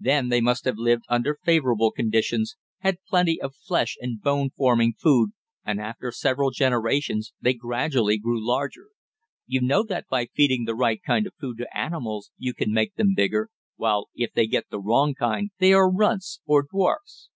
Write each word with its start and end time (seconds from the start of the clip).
Then 0.00 0.28
they 0.28 0.40
must 0.40 0.64
have 0.64 0.76
lived 0.76 1.04
under 1.08 1.38
favorable 1.44 1.92
conditions, 1.92 2.56
had 2.78 2.98
plenty 3.08 3.40
of 3.40 3.54
flesh 3.54 3.96
and 4.00 4.20
bone 4.20 4.50
forming 4.50 4.92
food, 4.94 5.30
and 5.64 5.78
after 5.80 6.10
several 6.10 6.50
generations 6.50 7.32
they 7.40 7.54
gradually 7.54 8.18
grew 8.18 8.44
larger. 8.44 8.88
You 9.46 9.60
know 9.60 9.84
that 9.84 10.08
by 10.10 10.30
feeding 10.34 10.64
the 10.64 10.74
right 10.74 11.00
kind 11.00 11.28
of 11.28 11.34
food 11.40 11.58
to 11.58 11.76
animals 11.78 12.32
you 12.38 12.54
can 12.54 12.72
make 12.72 12.96
them 12.96 13.14
bigger, 13.14 13.50
while 13.76 14.08
if 14.16 14.32
they 14.32 14.48
get 14.48 14.68
the 14.68 14.80
wrong 14.80 15.14
kind 15.14 15.52
they 15.60 15.72
are 15.72 15.88
runts, 15.88 16.40
or 16.44 16.64
dwarfs." 16.68 17.28